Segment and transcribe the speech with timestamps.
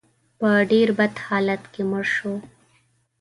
[0.39, 2.33] په ډېر بد حالت کې مړ شو.